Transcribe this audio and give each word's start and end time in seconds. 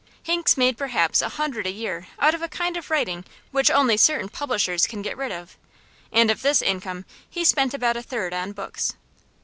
Hinks 0.23 0.57
made 0.57 0.79
perhaps 0.79 1.21
a 1.21 1.29
hundred 1.29 1.67
a 1.67 1.71
year 1.71 2.07
out 2.17 2.33
of 2.33 2.41
a 2.41 2.47
kind 2.49 2.75
of 2.75 2.89
writing 2.89 3.23
which 3.51 3.69
only 3.69 3.97
certain 3.97 4.29
publishers 4.29 4.87
can 4.87 5.03
get 5.03 5.15
rid 5.15 5.31
of 5.31 5.57
and 6.11 6.31
of 6.31 6.41
this 6.41 6.63
income 6.63 7.05
he 7.29 7.45
spent 7.45 7.75
about 7.75 7.95
a 7.97 8.01
third 8.01 8.33
on 8.33 8.51
books. 8.51 8.95